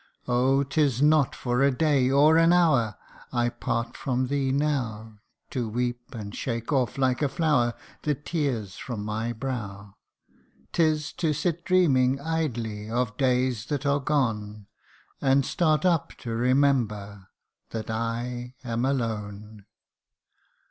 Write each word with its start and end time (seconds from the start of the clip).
Oh! 0.27 0.63
tis 0.63 0.99
not 0.99 1.35
for 1.35 1.61
a 1.61 1.69
day, 1.69 2.09
or 2.09 2.35
an 2.35 2.51
hour, 2.51 2.95
I 3.31 3.49
part 3.49 3.95
from 3.95 4.29
thee 4.29 4.51
now, 4.51 5.19
To 5.51 5.69
weep 5.69 6.15
and 6.15 6.33
shake 6.33 6.71
off, 6.73 6.97
like 6.97 7.21
a 7.21 7.29
flower, 7.29 7.75
The 8.01 8.15
tears 8.15 8.77
from 8.77 9.05
my 9.05 9.31
brow: 9.31 9.93
'Tis 10.73 11.13
to 11.13 11.33
sit 11.33 11.63
dreaming 11.63 12.19
idly 12.19 12.89
of 12.89 13.15
days 13.15 13.67
that 13.67 13.85
are 13.85 13.99
gone, 13.99 14.65
And 15.21 15.45
start 15.45 15.85
up 15.85 16.13
to 16.23 16.31
remember 16.31 17.27
that 17.69 17.91
I 17.91 18.55
am 18.63 18.85
alone. 18.85 19.67